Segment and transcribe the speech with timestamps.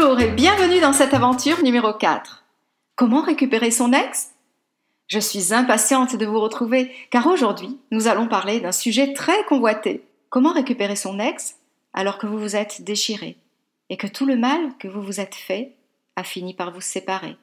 [0.00, 2.42] Bonjour et bienvenue dans cette aventure numéro 4.
[2.96, 4.30] Comment récupérer son ex?
[5.08, 10.02] Je suis impatiente de vous retrouver car aujourd'hui nous allons parler d'un sujet très convoité.
[10.30, 11.56] Comment récupérer son ex
[11.92, 13.36] alors que vous vous êtes déchiré
[13.90, 15.76] et que tout le mal que vous vous êtes fait
[16.16, 17.36] a fini par vous séparer?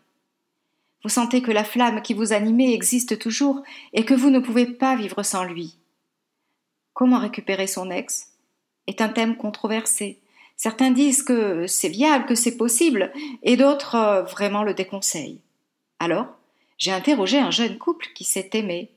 [1.03, 3.61] Vous sentez que la flamme qui vous animait existe toujours
[3.93, 5.77] et que vous ne pouvez pas vivre sans lui.
[6.93, 8.31] Comment récupérer son ex?
[8.87, 10.19] est un thème controversé.
[10.57, 15.41] Certains disent que c'est viable, que c'est possible, et d'autres euh, vraiment le déconseillent.
[15.99, 16.27] Alors,
[16.79, 18.89] j'ai interrogé un jeune couple qui s'est aimé,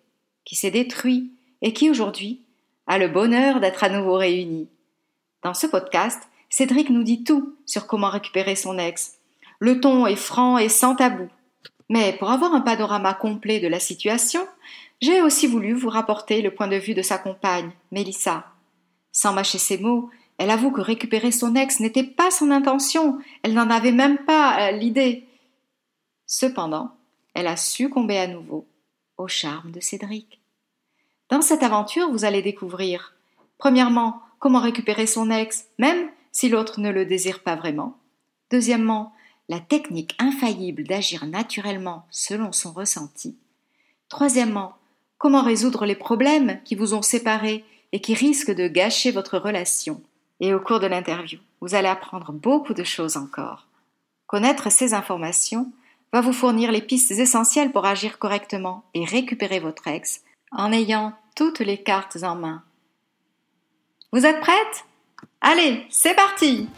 [0.44, 1.30] qui s'est détruit,
[1.62, 2.40] et qui aujourd'hui
[2.86, 4.68] a le bonheur d'être à nouveau réunis.
[5.42, 9.18] Dans ce podcast, Cédric nous dit tout sur comment récupérer son ex.
[9.58, 11.28] Le ton est franc et sans tabou.
[11.90, 14.46] Mais pour avoir un panorama complet de la situation,
[15.00, 18.46] j'ai aussi voulu vous rapporter le point de vue de sa compagne, Mélissa.
[19.12, 20.10] Sans mâcher ses mots,
[20.40, 24.68] elle avoue que récupérer son ex n'était pas son intention, elle n'en avait même pas
[24.68, 25.28] euh, l'idée.
[26.24, 26.92] Cependant,
[27.34, 28.66] elle a succombé à nouveau
[29.18, 30.40] au charme de Cédric.
[31.28, 33.14] Dans cette aventure, vous allez découvrir,
[33.58, 37.98] premièrement, comment récupérer son ex, même si l'autre ne le désire pas vraiment.
[38.50, 39.12] Deuxièmement,
[39.50, 43.36] la technique infaillible d'agir naturellement selon son ressenti.
[44.08, 44.72] Troisièmement,
[45.18, 50.00] comment résoudre les problèmes qui vous ont séparés et qui risquent de gâcher votre relation.
[50.40, 53.66] Et au cours de l'interview, vous allez apprendre beaucoup de choses encore.
[54.26, 55.70] Connaître ces informations
[56.12, 61.12] va vous fournir les pistes essentielles pour agir correctement et récupérer votre ex en ayant
[61.36, 62.62] toutes les cartes en main.
[64.12, 64.84] Vous êtes prête?
[65.40, 66.68] Allez, c'est parti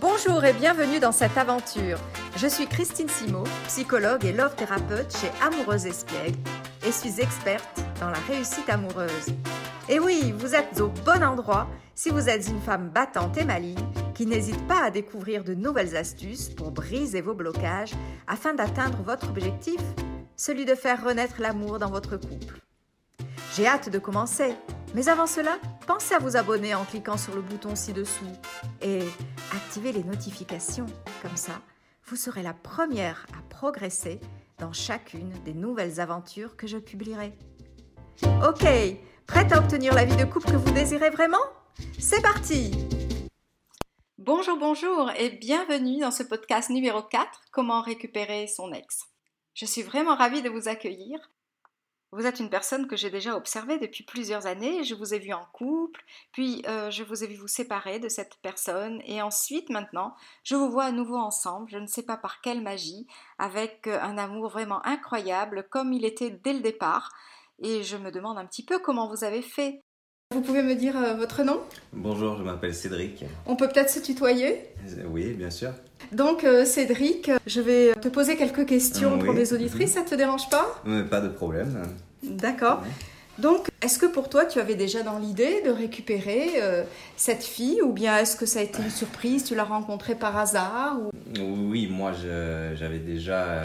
[0.00, 1.98] Bonjour et bienvenue dans cette aventure.
[2.36, 6.38] Je suis Christine Simo, psychologue et love thérapeute chez Amoureuse Espiègle
[6.86, 9.26] et suis experte dans la réussite amoureuse.
[9.90, 13.84] Et oui, vous êtes au bon endroit si vous êtes une femme battante et maligne
[14.14, 17.94] qui n'hésite pas à découvrir de nouvelles astuces pour briser vos blocages
[18.28, 19.80] afin d'atteindre votre objectif,
[20.36, 22.60] celui de faire renaître l'amour dans votre couple.
[23.56, 24.54] J'ai hâte de commencer
[24.94, 25.58] mais avant cela,
[25.88, 28.32] pensez à vous abonner en cliquant sur le bouton ci-dessous
[28.80, 29.00] et
[29.52, 30.86] activez les notifications.
[31.20, 31.60] Comme ça,
[32.06, 34.20] vous serez la première à progresser
[34.58, 37.36] dans chacune des nouvelles aventures que je publierai.
[38.46, 38.66] Ok,
[39.30, 41.38] prête à obtenir la vie de couple que vous désirez vraiment?
[42.00, 42.72] C'est parti
[44.18, 49.04] Bonjour, bonjour et bienvenue dans ce podcast numéro 4, Comment récupérer son ex.
[49.54, 51.30] Je suis vraiment ravie de vous accueillir
[52.12, 54.82] vous êtes une personne que j'ai déjà observée depuis plusieurs années.
[54.82, 58.08] Je vous ai vu en couple, puis euh, je vous ai vu vous séparer de
[58.08, 62.16] cette personne, et ensuite, maintenant, je vous vois à nouveau ensemble, je ne sais pas
[62.16, 63.06] par quelle magie,
[63.38, 67.12] avec euh, un amour vraiment incroyable, comme il était dès le départ.
[67.62, 69.82] Et je me demande un petit peu comment vous avez fait.
[70.32, 71.60] Vous pouvez me dire euh, votre nom?
[71.92, 73.24] Bonjour, je m'appelle Cédric.
[73.46, 74.62] On peut peut-être se tutoyer?
[75.10, 75.72] Oui, bien sûr.
[76.12, 80.82] Donc Cédric, je vais te poser quelques questions pour les auditrices, ça te dérange pas?
[81.10, 81.82] Pas de problème.
[82.22, 82.82] D'accord.
[83.40, 86.84] Donc, est-ce que pour toi, tu avais déjà dans l'idée de récupérer euh,
[87.16, 90.36] cette fille ou bien est-ce que ça a été une surprise Tu l'as rencontrée par
[90.36, 90.98] hasard
[91.40, 93.62] Oui, moi, j'avais déjà,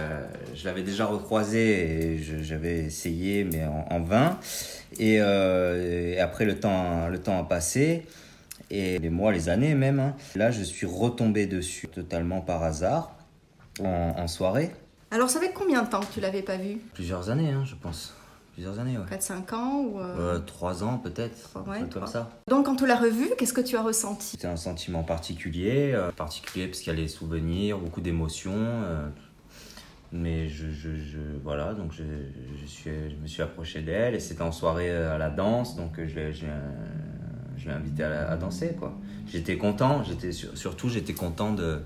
[0.53, 4.39] je l'avais déjà recroisée et j'avais essayé, mais en, vain.
[5.01, 8.05] Euh, et, après, le temps, le temps a passé
[8.71, 9.99] et les mois, les années même.
[9.99, 10.15] Hein.
[10.35, 13.13] Là, je suis retombé dessus totalement par hasard
[13.81, 14.71] en, en soirée.
[15.11, 16.77] Alors, ça fait combien de temps que tu l'avais pas vue?
[16.93, 18.13] Plusieurs années, hein, je pense
[18.55, 18.97] plusieurs années.
[18.97, 19.17] Ouais.
[19.17, 20.39] 4-5 ans ou euh...
[20.39, 21.51] 3 ans peut-être,
[21.91, 22.31] comme ça.
[22.49, 24.27] Donc quand tu l'as revu, qu'est-ce que tu as ressenti?
[24.27, 28.53] C'était un sentiment particulier, euh, particulier parce qu'il y a les souvenirs, beaucoup d'émotions.
[28.55, 29.07] Euh,
[30.13, 32.03] mais je, je, je, voilà, donc je,
[32.61, 35.75] je, suis, je me suis approché d'elle et c'était en soirée euh, à la danse,
[35.75, 36.45] donc je l'ai, je,
[37.65, 38.73] l'ai invité à, à, danser.
[38.79, 38.93] quoi.
[39.27, 41.81] J'étais content, j'étais, surtout j'étais content de,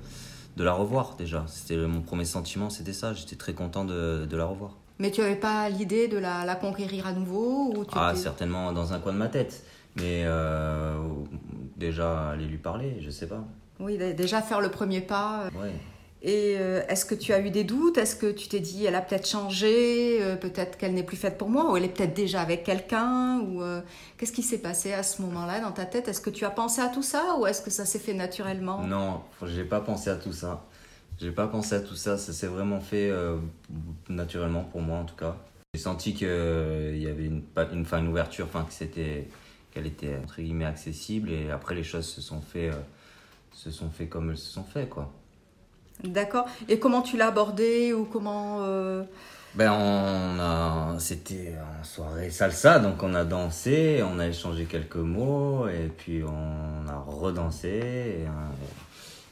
[0.55, 1.45] de la revoir déjà.
[1.47, 4.77] C'était mon premier sentiment, c'était ça, j'étais très content de, de la revoir.
[4.99, 8.99] Mais tu n'avais pas l'idée de la, conquérir à nouveau ou Ah, certainement dans un
[8.99, 9.63] coin de ma tête.
[9.95, 10.97] Mais euh,
[11.77, 13.43] déjà aller lui parler, je sais pas.
[13.79, 15.45] Oui, déjà faire le premier pas.
[15.45, 15.61] Euh.
[15.61, 15.71] Ouais.
[16.21, 17.97] Et euh, est-ce que tu as eu des doutes?
[17.97, 21.49] Est-ce que tu t'es dit, elle a peut-être changé, peut-être qu'elle n'est plus faite pour
[21.49, 23.63] moi, ou elle est peut-être déjà avec quelqu'un Ou
[24.17, 26.09] qu'est-ce qui s'est passé à ce moment-là dans ta tête?
[26.09, 28.83] Est-ce que tu as pensé à tout ça, ou est-ce que ça s'est fait naturellement?
[28.83, 30.65] Non, j'ai pas pensé à tout ça.
[31.19, 33.35] J'ai pas pensé à tout ça, ça s'est vraiment fait euh,
[34.07, 35.35] naturellement pour moi en tout cas.
[35.73, 37.43] J'ai senti qu'il euh, y avait une,
[37.73, 39.27] une, une ouverture, enfin que c'était
[39.71, 42.73] qu'elle était entre guillemets accessible et après les choses se sont fait, euh,
[43.51, 45.11] se sont fait comme elles se sont fait quoi.
[46.05, 46.45] D'accord.
[46.69, 48.65] Et comment tu l'as abordé ou comment
[49.55, 54.95] Ben on a, c'était en soirée salsa, donc on a dansé, on a échangé quelques
[54.95, 57.67] mots et puis on a redansé.
[57.67, 58.25] Et,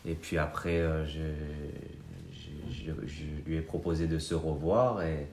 [0.08, 1.20] Et puis après, je,
[2.72, 2.92] je,
[3.46, 5.28] lui ai proposé de se revoir et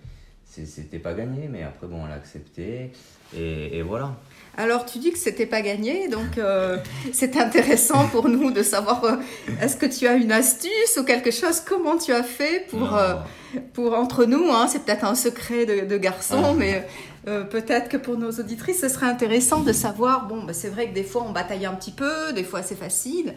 [0.65, 2.93] c'était pas gagné, mais après, bon, elle a accepté.
[3.37, 4.13] Et, voilà.
[4.57, 6.79] Alors, tu dis que c'était pas gagné, donc euh,
[7.13, 9.17] c'est intéressant pour nous de savoir euh,
[9.61, 11.59] est-ce que tu as une astuce ou quelque chose?
[11.61, 13.15] Comment tu as fait pour, euh,
[13.73, 16.55] pour entre nous hein, C'est peut-être un secret de, de garçon, ah.
[16.57, 16.87] mais
[17.25, 20.29] peut-être que pour nos auditrices, ce serait intéressant de savoir.
[20.29, 22.79] Bon, bah, c'est vrai que des fois, on bataille un petit peu, des fois, c'est
[22.79, 23.35] facile.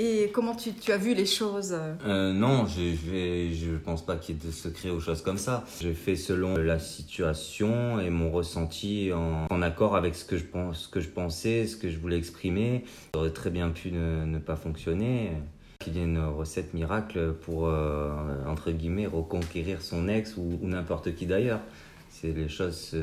[0.00, 4.36] Et comment tu, tu, as vu les choses euh, Non, je ne pense pas qu'il
[4.36, 5.64] y ait de secret ou choses comme ça.
[5.80, 10.44] J'ai fait selon la situation et mon ressenti en, en, accord avec ce que, je
[10.44, 12.84] pense, ce que je pensais, ce que je voulais exprimer.
[13.12, 15.32] Ça aurait très bien pu ne, ne pas fonctionner.
[15.80, 18.12] Qu'il y ait une recette miracle pour, euh,
[18.46, 21.60] entre guillemets, reconquérir son ex ou, n'importe qui d'ailleurs.
[22.08, 22.96] C'est les choses,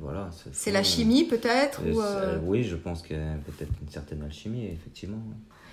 [0.00, 0.30] voilà.
[0.50, 4.22] C'est la chimie peut-être ou euh, Oui, je pense qu'il y a peut-être une certaine
[4.22, 5.22] alchimie, effectivement.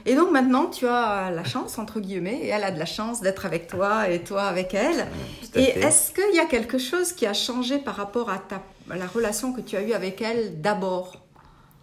[0.05, 3.21] Et donc maintenant, tu as la chance, entre guillemets, et elle a de la chance
[3.21, 5.07] d'être avec toi et toi avec elle.
[5.55, 9.07] Et est-ce qu'il y a quelque chose qui a changé par rapport à, ta, la
[9.07, 11.23] relation que tu as eue avec elle d'abord?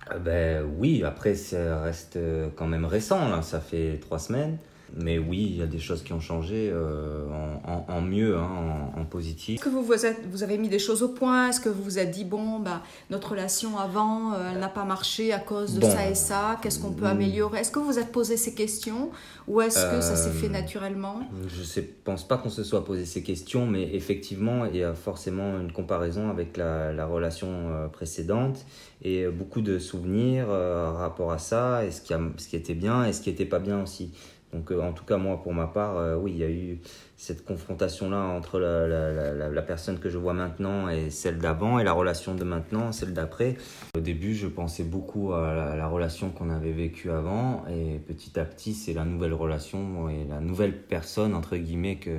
[0.09, 2.19] Ah ben oui, après ça reste
[2.57, 3.43] quand même récent, là.
[3.43, 4.59] ça fait trois semaines.
[4.95, 7.25] Mais oui, il y a des choses qui ont changé euh,
[7.67, 9.57] en, mieux, hein, en, positif.
[9.57, 11.49] Est-ce que vous, vous, êtes, vous, avez mis des choses au point?
[11.49, 14.85] Est-ce que vous vous êtes dit, bon, bah, notre relation avant, euh, elle n'a pas
[14.85, 16.59] marché à cause de ça et ça?
[16.63, 17.61] Qu'est-ce qu'on peut améliorer?
[17.61, 19.11] Est-ce que vous vous êtes posé ces questions?
[19.49, 21.21] Ou est-ce que ça s'est fait euh, naturellement?
[21.49, 24.95] Je ne pense pas qu'on se soit posé ces questions, mais effectivement, il y a
[24.95, 28.65] forcément une comparaison avec la, la relation précédente
[29.03, 33.05] et beaucoup de souvenirs rapport à ça, et ce qui, a, ce qui était bien
[33.05, 34.13] et ce qui n'était pas bien aussi.
[34.53, 36.79] Donc, euh, en tout cas, moi, pour ma part, euh, oui, il y a eu
[37.17, 41.85] cette confrontation-là entre la, la, la, personne que je vois maintenant et celle d'avant, et
[41.85, 43.57] la relation de maintenant, celle d'après.
[43.97, 48.45] Au début, je pensais beaucoup à la, relation qu'on avait vécue avant, et petit à
[48.45, 52.11] petit, c'est la nouvelle relation et la nouvelle personne, entre guillemets, que,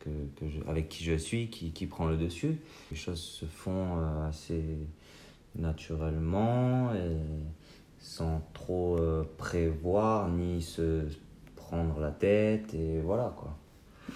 [0.00, 0.10] que,
[0.68, 2.56] avec qui je suis, qui, qui, prend le dessus.
[2.90, 4.62] Les choses se font euh, assez
[5.54, 6.92] naturellement
[7.98, 8.98] sans trop
[9.38, 11.02] prévoir ni se
[11.68, 13.56] prendre la tête et voilà quoi.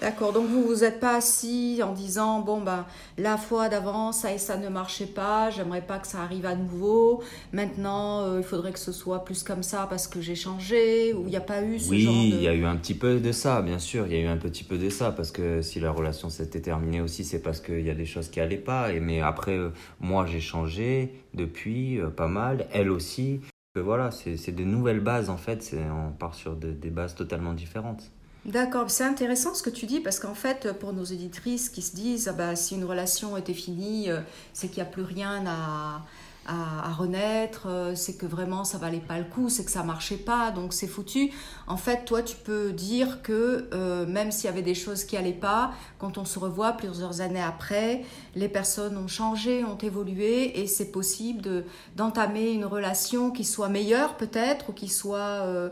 [0.00, 2.86] D'accord, donc vous vous êtes pas assis en disant bon ben
[3.18, 6.54] la fois d'avant ça et ça ne marchait pas, j'aimerais pas que ça arrive à
[6.54, 7.22] nouveau.
[7.52, 11.24] Maintenant euh, il faudrait que ce soit plus comme ça parce que j'ai changé ou
[11.24, 12.18] il n'y a pas eu ce oui, genre de.
[12.18, 14.20] Oui, il y a eu un petit peu de ça, bien sûr, il y a
[14.20, 17.42] eu un petit peu de ça parce que si la relation s'était terminée aussi c'est
[17.42, 18.92] parce qu'il y a des choses qui allaient pas.
[18.92, 23.40] Et mais après euh, moi j'ai changé depuis euh, pas mal, elle aussi
[23.76, 28.10] voilà, c'est de nouvelles bases en fait, on part sur des bases totalement différentes.
[28.46, 31.94] D'accord, c'est intéressant ce que tu dis parce qu'en fait, pour nos éditrices qui se
[31.94, 34.20] disent ah bah, si une relation était finie, euh,
[34.54, 36.02] c'est qu'il n'y a plus rien à,
[36.46, 40.16] à, renaître, euh, c'est que vraiment ça valait pas le coup, c'est que ça marchait
[40.16, 41.30] pas, donc c'est foutu.
[41.66, 45.16] En fait, toi, tu peux dire que euh, même s'il y avait des choses qui
[45.16, 48.04] allaient pas, quand on se revoit plusieurs années après,
[48.34, 51.64] les personnes ont changé, ont évolué, et c'est possible de
[51.96, 55.68] d'entamer une relation qui soit meilleure peut-être ou qui soit euh,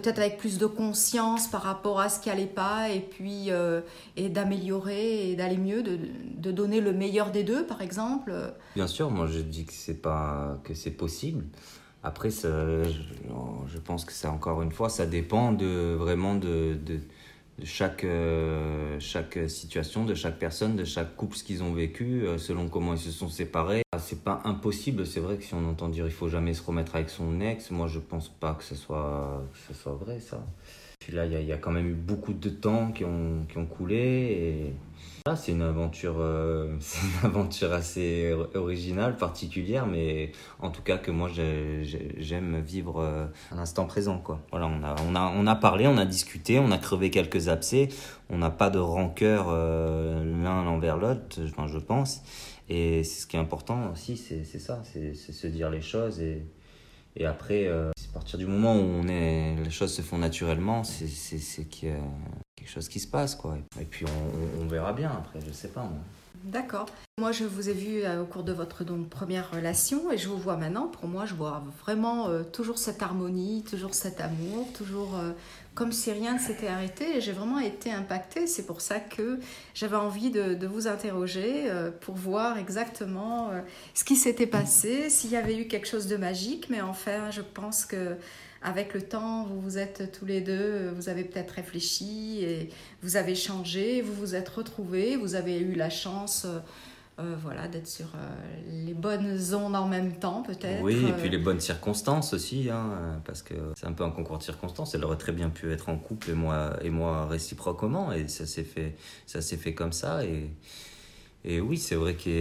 [0.00, 3.80] peut-être avec plus de conscience par rapport à ce qui allait pas et puis euh,
[4.16, 5.98] et d'améliorer et d'aller mieux de,
[6.36, 8.30] de, donner le meilleur des deux par exemple.
[8.74, 11.44] Bien sûr moi je dis que c'est pas que c'est possible.
[12.02, 16.78] Après ça, je, pense que c'est encore une fois ça dépend de vraiment de
[18.04, 22.68] euh, chaque situation, de chaque personne, de chaque couple, ce qu'ils ont vécu, euh, selon
[22.68, 23.82] comment ils se sont séparés.
[23.92, 26.62] Ah, c'est pas impossible, c'est vrai que si on entend dire il faut jamais se
[26.62, 30.20] remettre avec son ex, moi je pense pas que ce soit, que ce soit vrai
[30.20, 30.44] ça.
[30.98, 33.66] Puis là, il y, a quand même eu beaucoup de temps qui ont, qui ont
[33.66, 34.74] coulé et
[35.34, 41.10] c'est une aventure, euh, c'est une aventure assez originale, particulière, mais en tout cas que
[41.10, 44.40] moi j'aime vivre euh, à l'instant présent, quoi.
[44.50, 47.48] Voilà, on a, on a, on a parlé, on a discuté, on a crevé quelques
[47.48, 47.88] abcès,
[48.30, 52.22] on n'a pas de rancœur euh, l'un envers l'autre, je pense.
[52.68, 56.44] Et ce qui est important aussi, c'est ça, c'est se dire les choses et,
[57.16, 61.64] et après, à partir du moment où on est, les choses se font naturellement, c'est
[61.68, 61.96] qu'il y a
[62.56, 63.58] quelque chose qui se passe, quoi.
[63.78, 66.00] Et puis on, on verra bien après, je sais pas moi.
[66.46, 66.86] D'accord.
[67.18, 70.38] Moi, je vous ai vu euh, au cours de votre première relation et je vous
[70.38, 70.86] vois maintenant.
[70.86, 75.32] Pour moi, je vois vraiment euh, toujours cette harmonie, toujours cet amour, toujours euh,
[75.74, 77.20] comme si rien ne s'était arrêté.
[77.20, 78.46] J'ai vraiment été impactée.
[78.46, 79.40] C'est pour ça que
[79.74, 81.68] j'avais envie de, vous interroger
[82.00, 83.50] pour voir exactement
[83.92, 86.70] ce qui s'était passé, s'il y avait eu quelque chose de magique.
[86.70, 88.16] Mais enfin, je pense que
[88.66, 92.70] avec le temps, vous vous êtes tous les deux, vous avez peut-être réfléchi et
[93.00, 96.46] vous avez changé, vous vous êtes retrouvés, vous avez eu la chance
[97.42, 98.08] voilà, d'être sur
[98.68, 100.82] les bonnes ondes en même temps, peut-être.
[100.82, 104.36] Oui, et puis les bonnes circonstances aussi, hein, parce que c'est un peu un concours
[104.36, 104.94] de circonstances.
[104.94, 108.44] Elle aurait très bien pu être en couple et moi, et moi réciproquement, et ça
[108.44, 108.96] s'est fait,
[109.26, 110.26] ça s'est fait comme ça.
[110.26, 110.50] Et,
[111.46, 112.32] et oui, c'est vrai qu'il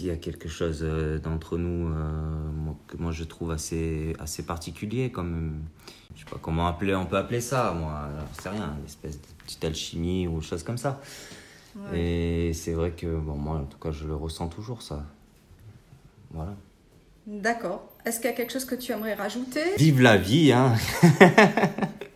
[0.00, 0.82] y, a quelque chose
[1.22, 1.92] d'entre nous
[2.86, 5.62] que moi je trouve assez, assez particulier, comme
[6.14, 8.08] je sais pas comment appeler, on peut appeler ça, moi,
[8.40, 11.00] c'est rien, une espèce de petite alchimie ou chose comme ça.
[11.94, 15.04] Et c'est vrai que, bon, moi, en tout cas, je le ressens toujours, ça.
[16.32, 16.54] Voilà.
[17.26, 17.88] D'accord.
[18.04, 19.76] Est-ce qu'il y a quelque chose que tu aimerais rajouter?
[19.76, 20.74] Vive la vie, hein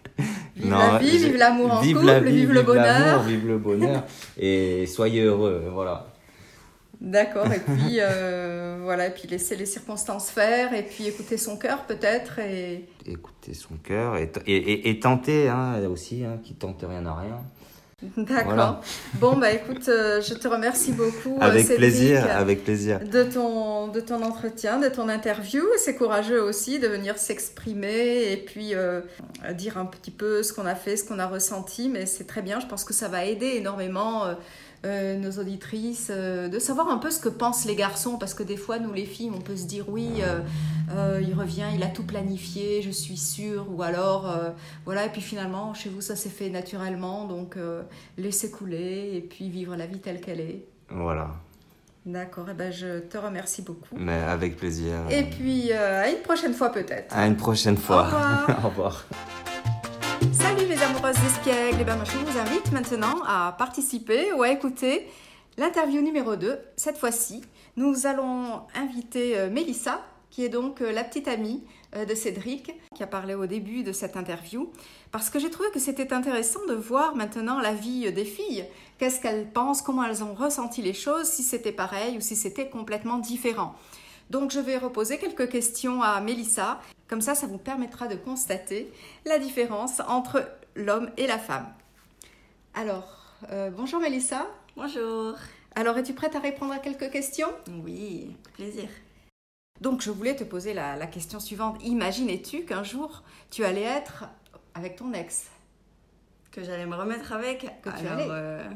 [0.57, 3.23] Vive la vie, vive l'amour en vive couple, vive, le bonheur.
[3.25, 4.05] Vive le bonheur.
[4.39, 6.07] et soyez heureux, voilà.
[7.01, 11.57] D'accord, et puis euh, voilà, et puis laisser les circonstances faire, et puis écouter son
[11.57, 12.39] cœur peut-être.
[12.39, 12.87] Et...
[13.05, 17.41] Écouter son cœur, et, et, et, tenter hein, aussi, hein, qui tente rien à rien.
[18.17, 18.83] D'accord.
[19.15, 21.37] Bon, bah écoute, euh, je te remercie beaucoup.
[21.37, 23.01] Euh, avec plaisir, avec plaisir.
[23.01, 25.63] De ton, de ton entretien, de ton interview.
[25.79, 28.75] C'est courageux aussi de venir s'exprimer et puis
[29.55, 32.43] dire un petit peu ce qu'on a fait, ce qu'on a ressenti, mais c'est très
[32.43, 32.61] bien.
[32.61, 34.35] Je pense que ça va aider énormément euh,
[34.85, 38.57] nos auditrices, euh, de savoir un peu ce que pensent les garçons, parce que des
[38.57, 40.23] fois, nous les filles, on peut se dire oui,
[40.91, 44.33] euh, il revient, il a tout planifié, je suis sûre, ou alors,
[44.85, 47.57] voilà, et puis finalement, chez vous, ça s'est fait naturellement, donc
[48.19, 50.65] laissez couler et puis vivre la vie telle qu'elle est.
[50.91, 51.31] Voilà.
[52.07, 53.97] D'accord, eh ben je te remercie beaucoup.
[53.97, 54.93] Mais avec plaisir.
[55.11, 57.17] Et puis à une prochaine fois peut-être.
[57.17, 58.03] À une prochaine fois.
[58.03, 58.49] Au revoir.
[58.65, 59.05] Au revoir.
[60.39, 65.07] Salut mes amoureuses d'espiègles, et bien je vous invite maintenant à participer ou à écouter
[65.57, 66.59] l'interview numéro 2.
[66.77, 67.43] Cette fois-ci,
[67.77, 70.01] nous allons inviter euh, Mélissa,
[70.31, 71.63] qui est donc euh, la petite amie
[71.95, 74.71] euh, de Cédric, qui a parlé au début de cette interview,
[75.13, 78.65] parce que j'ai trouvé que c'était intéressant de voir maintenant la vie des filles,
[78.99, 82.69] qu'est-ce qu'elles pensent, comment elles ont ressenti les choses, si c'était pareil ou si c'était
[82.69, 83.75] complètement différent.
[84.31, 88.91] Donc je vais reposer quelques questions à Mélissa comme ça, ça vous permettra de constater
[89.25, 91.67] la différence entre l'homme et la femme.
[92.75, 94.47] Alors, euh, bonjour Mélissa.
[94.75, 95.37] Bonjour.
[95.75, 97.53] Alors, es-tu prête à répondre à quelques questions?
[97.85, 98.89] Oui, plaisir.
[99.81, 101.81] Donc, je voulais te poser la, question suivante.
[101.85, 104.25] Imaginais-tu qu'un jour, tu allais être
[104.75, 105.51] avec ton ex?
[106.53, 107.81] Que j'allais me remettre avec?
[107.83, 108.69] Que tu allais euh,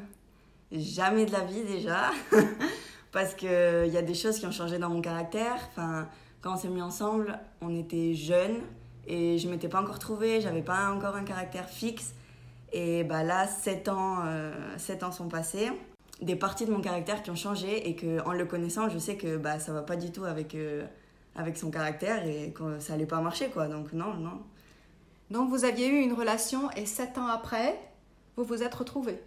[0.70, 2.10] Jamais de la vie déjà.
[3.12, 5.56] Parce qu'il y a des choses qui ont changé dans mon caractère.
[5.70, 6.08] Enfin,
[6.40, 8.60] quand on s'est mis ensemble, on était jeunes
[9.06, 12.14] et je m'étais pas encore trouvée, j'avais pas encore un caractère fixe.
[12.72, 14.52] Et bah là, 7 ans, euh,
[15.02, 15.70] ans sont passés,
[16.20, 19.16] des parties de mon caractère qui ont changé et que en le connaissant, je sais
[19.16, 20.84] que bah, ça va pas du tout avec, euh,
[21.34, 23.68] avec son caractère et que ça allait pas marcher quoi.
[23.68, 24.42] Donc non, non.
[25.30, 27.78] Donc vous aviez eu une relation et 7 ans après,
[28.36, 29.20] vous vous êtes retrouvés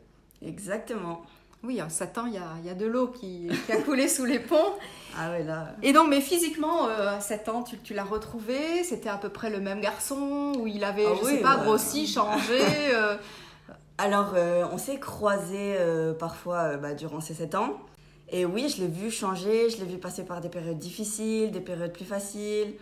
[0.43, 1.23] Exactement.
[1.63, 4.07] Oui, en 7 ans, il y a, y a, de l'eau qui, qui, a coulé
[4.07, 4.57] sous les ponts.
[5.13, 5.75] Ah ouais, là.
[5.83, 8.81] Et donc, mais physiquement, euh, à 7 ans, tu, tu l'as retrouvé?
[8.85, 10.53] C'était à peu près le même garçon?
[10.57, 12.61] Ou il avait, ah je sais pas, bah, grossi, changé
[12.93, 13.17] euh?
[13.97, 15.75] Alors, euh, on s'est croisés
[16.17, 17.81] parfois bah, durant ces 7 ans.
[18.29, 21.59] Et oui, je l'ai vu changer, je l'ai vu passer par des périodes difficiles, des
[21.59, 22.75] périodes plus faciles.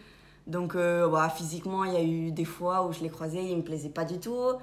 [0.46, 3.64] Donc, bah, physiquement, il y a eu des fois où je l'ai croisé, il me
[3.64, 4.54] plaisait pas du tout.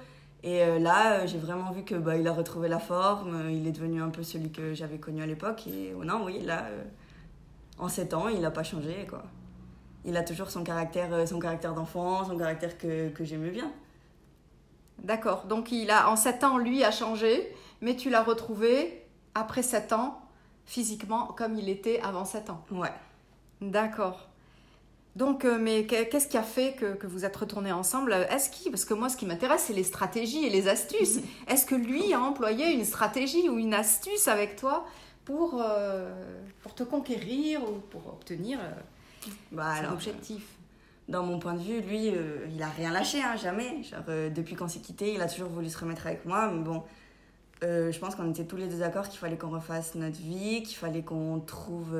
[0.43, 3.51] Et euh, là, euh, j'ai vraiment vu que bah, il a retrouvé la forme, euh,
[3.51, 5.65] il est devenu un peu celui que j'avais connu à l'époque.
[5.67, 6.65] Et oh non, oui, là,
[7.79, 9.07] en 7 ans, il n'a pas changé.
[9.09, 9.23] Quoi.
[10.05, 13.71] Il a toujours son caractère, son caractère d'enfant, son caractère que, que j'aimais bien.
[14.99, 15.45] D'accord.
[15.45, 19.03] Donc, il a, en 7 ans, lui a changé, mais tu l'as retrouvé
[19.35, 20.21] après 7 ans,
[20.65, 22.63] physiquement, comme il était avant 7 ans.
[22.71, 22.93] Ouais.
[23.61, 24.26] D'accord.
[25.17, 28.13] Donc, euh, mais qu'est-ce qui a fait que, vous êtes retournés ensemble?
[28.29, 31.19] Est-ce qu'il, parce que moi, ce qui m'intéresse, c'est les stratégies et les astuces.
[31.47, 34.85] Est-ce que lui a employé une stratégie ou une astuce avec toi
[35.25, 36.13] pour, euh,
[36.61, 40.43] pour te conquérir ou pour obtenir euh, bah, son objectif
[41.09, 42.11] Dans mon point de vue, lui,
[42.53, 43.81] il a rien lâché, hein, jamais.
[44.29, 46.83] depuis qu'on s'est quitté, il a toujours voulu se remettre avec moi, mais bon.
[47.63, 50.77] je pense qu'on était tous les deux d'accord qu'il fallait qu'on refasse notre vie, qu'il
[50.77, 51.97] fallait qu'on trouve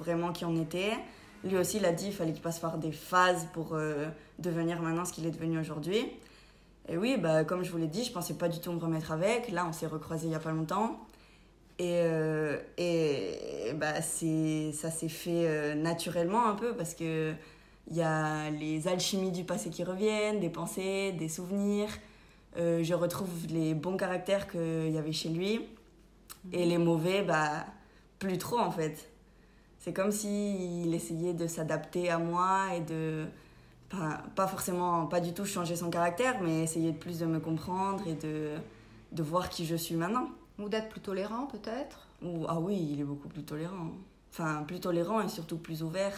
[0.00, 0.94] vraiment qui on était.
[1.42, 4.82] Lui aussi, il a dit qu'il fallait qu'il passe par des phases pour euh, devenir
[4.82, 6.06] maintenant ce qu'il est devenu aujourd'hui.
[6.88, 9.12] Et oui, bah, comme je vous l'ai dit, je pensais pas du tout me remettre
[9.12, 9.50] avec.
[9.50, 10.98] Là, on s'est recroisés il y a pas longtemps.
[11.78, 17.32] Et, euh, et bah, ça s'est fait euh, naturellement un peu parce que
[17.90, 21.88] il y a les alchimies du passé qui reviennent, des pensées, des souvenirs.
[22.56, 25.66] je retrouve les bons caractères qu'il y avait chez lui.
[26.52, 27.66] Et les mauvais, bah,
[28.18, 29.09] plus trop en fait.
[29.80, 33.26] C'est comme s'il essayait de s'adapter à moi et de.
[33.88, 37.40] Pas, pas, forcément, pas du tout changer son caractère, mais essayer de plus de me
[37.40, 38.54] comprendre et de,
[39.10, 40.28] de voir qui je suis maintenant.
[40.60, 42.06] Ou d'être plus tolérant peut-être?
[42.22, 43.90] Ou, Ah oui, il est beaucoup plus tolérant.
[44.30, 46.14] Enfin, plus tolérant et surtout plus ouvert.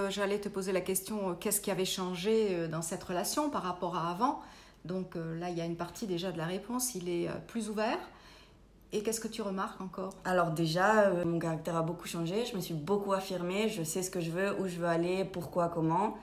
[0.00, 3.50] Euh, J'allais te poser la question, euh, qu'est-ce qui avait changé euh, dans cette relation
[3.50, 4.40] par rapport à avant?
[4.84, 7.98] Donc là, il y a une partie déjà de la réponse, il est plus ouvert.
[8.92, 10.14] Et qu'est-ce que tu remarques encore?
[10.24, 12.46] Alors déjà, euh, mon caractère a beaucoup changé.
[12.46, 13.68] Je me suis beaucoup affirmée.
[13.68, 16.16] Je sais ce que je veux, où je veux aller, pourquoi, comment.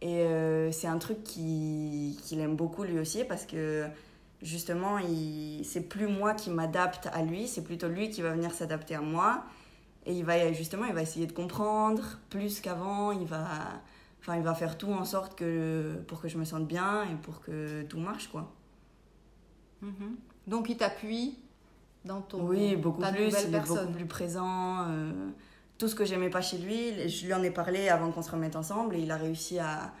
[0.00, 3.86] Et euh, c'est un truc qui- qu'il aime beaucoup lui aussi parce que
[4.40, 5.62] justement, il...
[5.64, 9.02] c'est plus moi qui m'adapte à lui, c'est plutôt lui qui va venir s'adapter à
[9.02, 9.44] moi.
[10.06, 13.12] Et il va justement, il va essayer de comprendre plus qu'avant.
[13.12, 13.46] Il va,
[14.20, 17.14] enfin, il va faire tout en sorte que pour que je me sente bien et
[17.22, 18.50] pour que tout marche, quoi.
[19.82, 20.16] Mhm.
[20.46, 21.38] Donc il t'appuie
[22.04, 24.84] dans ton Oui, beaucoup ta plus, il est beaucoup plus présent.
[24.88, 25.12] euh,
[25.78, 28.30] tout ce que j'aimais pas chez lui, je lui en ai parlé avant qu'on se
[28.30, 29.92] remette ensemble et il a réussi à,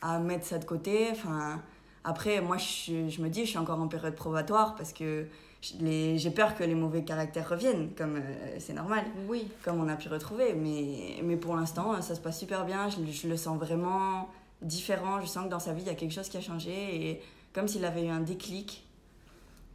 [0.00, 1.08] à mettre ça de côté.
[1.12, 1.60] Enfin,
[2.04, 5.26] après, moi, je, je me dis, je suis encore en période probatoire parce que
[5.60, 9.48] j'ai peur que les mauvais caractères reviennent, comme euh, c'est normal, Oui.
[9.64, 10.54] comme on a pu retrouver.
[10.54, 12.88] Mais, mais pour l'instant, ça se passe super bien.
[12.88, 14.28] Je, je le sens vraiment
[14.62, 15.20] différent.
[15.20, 16.70] Je sens que dans sa vie, il y a quelque chose qui a changé
[17.10, 17.22] et
[17.52, 18.85] comme s'il avait eu un déclic.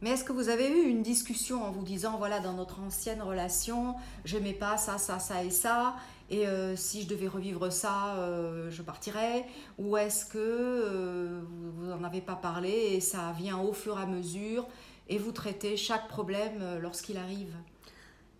[0.02, 3.22] Mais est-ce que vous avez eu une discussion en vous disant, voilà, dans notre ancienne
[3.22, 3.94] relation,
[4.24, 5.94] j'aimais pas ça, ça, ça et ça,
[6.28, 9.46] et euh, si je devais revivre ça, euh, je partirais?
[9.78, 11.40] Ou est-ce que euh,
[11.76, 14.66] vous n'en avez pas parlé et ça vient au fur et à mesure
[15.08, 17.54] et vous traitez chaque problème lorsqu'il arrive?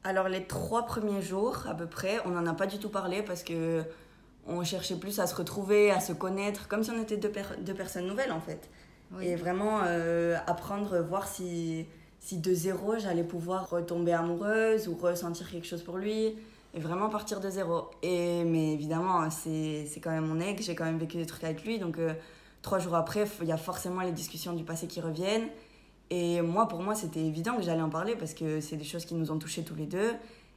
[0.04, 3.22] Alors les trois premiers jours à peu près, on n'en a pas du tout parlé
[3.22, 3.84] parce que
[4.48, 7.74] on cherchait plus à se retrouver, à se connaître, comme si on était deux, deux
[7.74, 8.68] personnes nouvelles en fait.
[9.16, 9.26] Oui.
[9.26, 11.86] Et vraiment euh, apprendre, voir si,
[12.20, 16.34] si de zéro j'allais pouvoir retomber amoureuse ou ressentir quelque chose pour lui.
[16.74, 17.90] Et vraiment partir de zéro.
[18.02, 21.44] Et, mais évidemment, c'est c'est quand même mon ex, j'ai quand même vécu des trucs
[21.44, 21.78] avec lui.
[21.78, 22.14] Donc euh,
[22.62, 25.48] trois jours après, il y a forcément les discussions du passé qui reviennent.
[26.08, 29.04] Et moi, pour moi, c'était évident que j'allais en parler parce que c'est des choses
[29.04, 30.12] qui nous ont touchés tous les deux.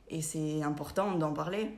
[0.09, 1.71] Et c'est important d'en parler.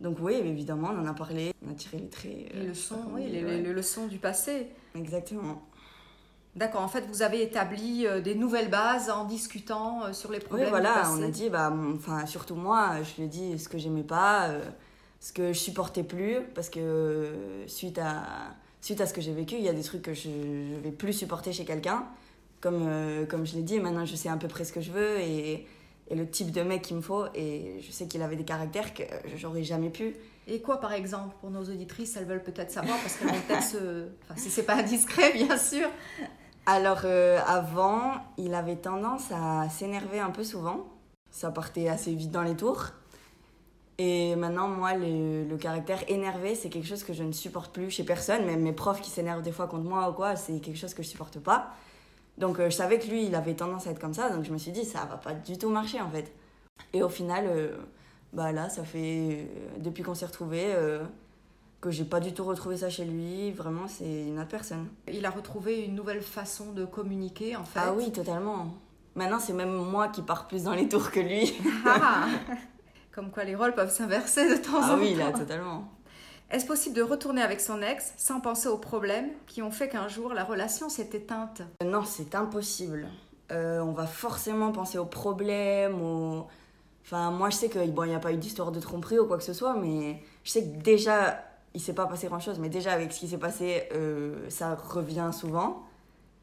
[0.00, 1.52] Donc oui, évidemment, on en a parlé.
[1.66, 2.32] On a tiré les traits.
[2.54, 3.62] euh, Les leçons, oui, dire, les, ouais.
[3.62, 4.68] les leçons du passé.
[4.96, 5.62] Exactement.
[6.56, 10.38] D'accord, en fait, vous avez établi euh, des nouvelles bases en discutant euh, sur les
[10.38, 13.58] Oui, problèmes du voilà, on a dit, bah, enfin, surtout moi, je lui ai dit
[13.58, 14.60] ce que j'aimais pas, euh,
[15.20, 18.24] ce que je supportais plus, parce que euh, suite à,
[18.80, 20.90] suite à ce que j'ai vécu, il y a des trucs que je, je vais
[20.90, 22.04] plus supporter chez quelqu'un.
[22.60, 24.90] Comme, euh, comme je l'ai dit, maintenant je sais à peu près ce que je
[24.90, 25.66] veux et,
[26.08, 27.24] et le type de mec qu'il me faut.
[27.34, 29.04] Et je sais qu'il avait des caractères que
[29.36, 30.14] j'aurais jamais pu.
[30.46, 33.62] Et quoi, par exemple, pour nos auditrices, elles veulent peut-être savoir, parce qu'elles vont peut-être
[33.62, 34.08] se...
[34.24, 35.88] Enfin, si c'est pas indiscret, bien sûr.
[36.66, 40.86] Alors euh, avant, il avait tendance à s'énerver un peu souvent.
[41.30, 42.86] Ça partait assez vite dans les tours.
[43.98, 48.04] Et maintenant, moi, le, caractère énervé, c'est quelque chose que je ne supporte plus chez
[48.04, 48.46] personne.
[48.46, 51.02] Même mes profs qui s'énervent des fois contre moi ou quoi, c'est quelque chose que
[51.02, 51.70] je supporte pas.
[52.38, 54.30] Donc euh, je savais que lui, il avait tendance à être comme ça.
[54.30, 56.32] Donc je me suis dit, ça va pas du tout marcher en fait.
[56.92, 57.76] Et au final, euh,
[58.32, 60.74] bah là, ça fait depuis qu'on s'est retrouvés
[61.80, 63.52] que j'ai pas du tout retrouvé ça chez lui.
[63.52, 64.86] Vraiment, c'est une autre personne.
[65.08, 67.80] Il a retrouvé une nouvelle façon de communiquer, en fait.
[67.82, 68.74] Ah oui, totalement.
[69.14, 71.54] Maintenant, c'est même moi qui pars plus dans les tours que lui.
[71.86, 72.26] Ah
[73.12, 75.18] Comme quoi les rôles peuvent s'inverser de temps Ah en oui, temps.
[75.26, 75.88] là, totalement.
[76.50, 80.08] Est-ce possible de retourner avec son ex sans penser aux problèmes qui ont fait qu'un
[80.08, 81.62] jour la relation s'est éteinte?
[81.84, 83.08] Non, c'est impossible.
[83.52, 86.46] Euh, on va forcément penser aux problèmes, aux...
[87.04, 89.38] Enfin, moi, je sais qu'il bon, n'y a pas eu d'histoire de tromperie ou quoi
[89.38, 91.42] que ce soit, mais je sais que déjà,
[91.74, 95.30] il s'est pas passé grand-chose, mais déjà, avec ce qui s'est passé, euh, ça revient
[95.32, 95.84] souvent.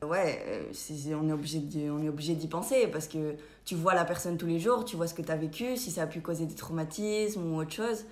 [0.03, 3.35] Ouais, euh, on est obligé d'y- on est obligé d'y penser parce que
[3.65, 5.91] tu vois la personne tous les jours, tu vois ce que tu as vécu, si
[5.91, 8.05] ça a pu causer des traumatismes ou autre chose.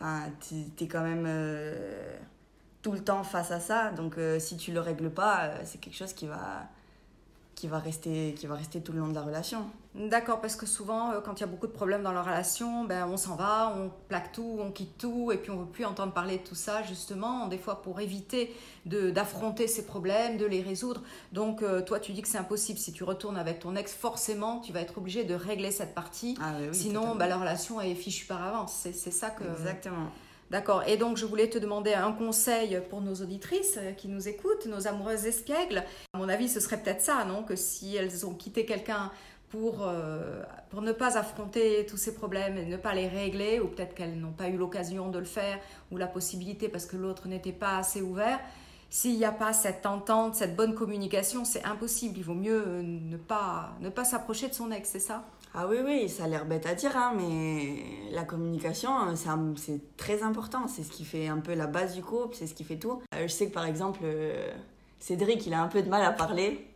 [0.00, 2.16] Enfin, tu es quand même euh,
[2.82, 5.78] tout le temps face à ça, donc euh, si tu le règles pas, euh, c'est
[5.80, 6.68] quelque chose qui va,
[7.54, 9.64] qui, va rester, qui va rester tout le long de la relation.
[9.94, 12.84] D'accord, parce que souvent, euh, quand il y a beaucoup de problèmes dans la relation,
[12.84, 15.70] ben, on s'en va, on plaque tout, on quitte tout, et puis on ne veut
[15.70, 18.54] plus entendre parler de tout ça, justement, des fois pour éviter
[18.86, 21.02] d'affronter ces problèmes, de les résoudre.
[21.32, 22.78] Donc, euh, toi, tu dis que c'est impossible.
[22.78, 26.38] Si tu retournes avec ton ex, forcément, tu vas être obligé de régler cette partie.
[26.40, 28.72] Ah, oui, oui, Sinon, bah, la relation est fichue par avance.
[28.72, 29.44] C'est c'est ça que.
[29.44, 30.08] Exactement.
[30.52, 30.82] D'accord.
[30.86, 34.66] Et donc, je voulais te demander un conseil pour nos auditrices euh, qui nous écoutent,
[34.66, 35.82] nos amoureuses espiègles.
[36.12, 37.42] À mon avis, ce serait peut-être ça, non?
[37.42, 39.10] Que si elles ont quitté quelqu'un
[39.48, 43.68] pour, euh, pour ne pas affronter tous ces problèmes et ne pas les régler, ou
[43.68, 45.58] peut-être qu'elles n'ont pas eu l'occasion de le faire,
[45.90, 48.38] ou la possibilité parce que l'autre n'était pas assez ouvert,
[48.90, 52.18] s'il n'y a pas cette entente, cette bonne communication, c'est impossible.
[52.18, 55.24] Il vaut mieux euh, ne pas, ne pas s'approcher de son ex, c'est ça?
[55.54, 59.14] Ah oui, oui, ça a l'air bête à dire, hein, mais la communication, euh,
[59.56, 60.66] c'est très important.
[60.66, 63.02] C'est ce qui fait un peu la base du couple, c'est ce qui fait tout.
[63.14, 64.50] Euh, je sais que par exemple, euh,
[64.98, 66.66] Cédric, il a un peu de mal à parler.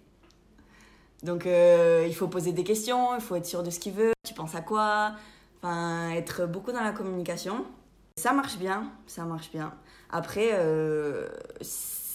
[1.22, 4.34] Donc il faut poser des questions, il faut être sûr de ce qu'il veut, tu
[4.34, 5.12] penses à quoi,
[5.58, 7.64] enfin être beaucoup dans la communication.
[8.16, 9.72] Ça marche bien, ça marche bien.
[10.10, 10.52] Après,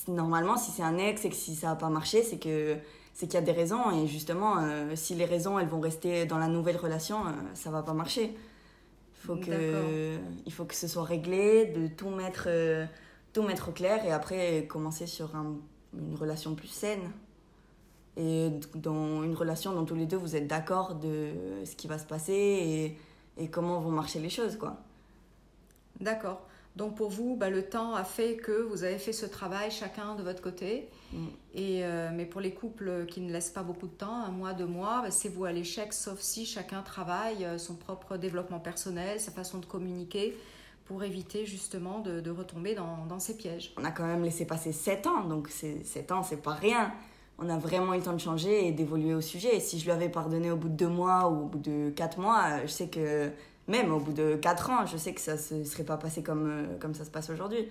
[0.08, 2.78] normalement, si c'est un ex et que si ça n'a pas marché, c'est que
[3.14, 6.26] c'est qu'il y a des raisons et justement, euh, si les raisons elles vont rester
[6.26, 7.18] dans la nouvelle relation,
[7.54, 8.36] ça va pas marcher.
[9.24, 12.48] Il faut que il faut que ce soit réglé, de tout mettre
[13.34, 17.12] tout mettre au clair et après commencer sur une relation plus saine
[18.18, 21.32] et dans une relation dont tous les deux vous êtes d'accord de
[21.64, 22.98] ce qui va se passer et,
[23.42, 24.78] et, comment vont marcher les choses quoi.
[26.00, 26.42] D'accord.
[26.76, 30.16] Donc pour vous, bah, le temps a fait que vous avez fait ce travail chacun
[30.16, 30.90] de votre côté.
[31.12, 31.26] Mm.
[31.54, 34.54] Et, euh, mais pour les couples qui ne laissent pas beaucoup de temps, un mois,
[34.54, 38.60] deux mois, bah, c'est vous à l'échec, sauf si chacun travaille euh, son propre développement
[38.60, 40.38] personnel, sa façon de communiquer,
[40.86, 43.74] pour éviter justement de, de retomber dans, dans, ces pièges.
[43.78, 46.92] On a quand même laissé passer sept ans, donc sept ans, c'est pas rien
[47.42, 49.56] on a vraiment eu le temps de changer et d'évoluer au sujet.
[49.56, 51.90] Et si je lui avais pardonné au bout de deux mois ou au bout de
[51.90, 53.32] quatre mois, je sais que
[53.72, 56.22] même au bout de quatre ans, je sais que ça ne se serait pas passé
[56.22, 57.68] comme, euh, comme ça se passe aujourd'hui.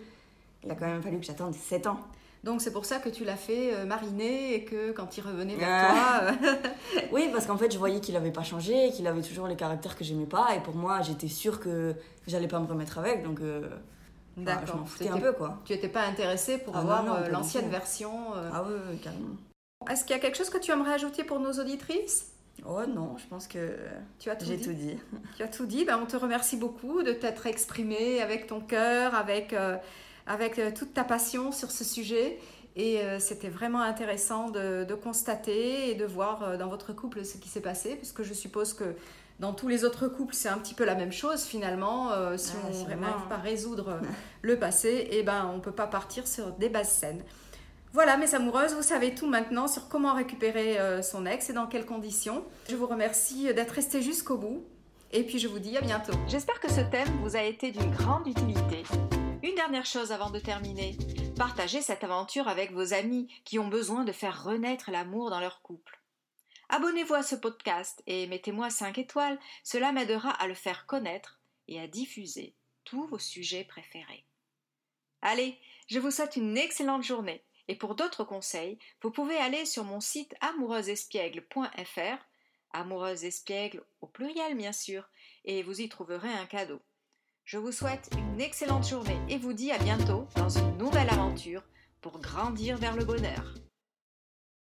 [0.65, 2.01] Il a quand même fallu que j'attende sept ans.
[2.43, 5.57] Donc c'est pour ça que tu l'as fait euh, mariner et que quand il revenait
[5.57, 6.21] vers toi...
[6.23, 6.57] Euh,
[7.13, 9.95] oui, parce qu'en fait je voyais qu'il n'avait pas changé, qu'il avait toujours les caractères
[9.95, 11.95] que j'aimais pas et pour moi j'étais sûre que
[12.27, 13.41] j'allais pas me remettre avec donc...
[14.37, 14.69] D'accord.
[14.69, 15.59] je m'en foutais un peu quoi.
[15.67, 19.37] Tu n'étais pas intéressée pour ah avoir l'ancienne version Ah oui, carrément.
[19.91, 22.33] Est-ce qu'il y a quelque chose que tu aimerais ajouter pour nos auditrices?
[22.67, 23.77] Oh non, je pense que
[24.19, 24.99] tu as tout j'ai tout dit.
[25.37, 25.85] Tu as tout dit.
[25.85, 29.77] Ben, on te remercie beaucoup de t'être exprimé avec ton cœur, avec, euh,
[30.27, 32.39] avec euh, toute ta passion sur ce sujet.
[32.77, 37.37] Et euh, c'était vraiment intéressant de, de, constater et de voir dans votre couple ce
[37.37, 38.95] qui s'est passé, parce que je suppose que
[39.41, 42.11] dans tous les autres couples, c'est un petit peu la même chose finalement.
[42.37, 44.01] si ah, on n'arrive pas à résoudre
[44.43, 47.23] le passé, et eh ben, on ne peut pas partir sur des bases saines.
[47.93, 51.67] Voilà, mes amoureuses, vous savez tout maintenant sur comment récupérer euh, son ex et dans
[51.67, 52.45] quelles conditions.
[52.69, 54.65] Je vous remercie d'être resté jusqu'au bout.
[55.11, 56.13] Et puis je vous dis à bientôt.
[56.29, 58.85] J'espère que ce thème vous a été d'une grande utilité.
[59.43, 60.97] Une dernière chose avant de terminer.
[61.37, 65.61] Partagez cette aventure avec vos amis qui ont besoin de faire renaître l'amour dans leur
[65.61, 66.01] couple.
[66.69, 71.81] Abonnez-vous à ce podcast et mettez-moi 5 étoiles, cela m'aidera à le faire connaître et
[71.81, 74.27] à diffuser tous vos sujets préférés.
[75.23, 77.43] Allez, je vous souhaite une excellente journée.
[77.71, 82.19] Et pour d'autres conseils, vous pouvez aller sur mon site amoureuseespiègle.fr,
[82.73, 85.09] amoureuse espiègle au pluriel bien sûr,
[85.45, 86.81] et vous y trouverez un cadeau.
[87.45, 91.63] Je vous souhaite une excellente journée et vous dis à bientôt dans une nouvelle aventure
[92.01, 93.55] pour grandir vers le bonheur.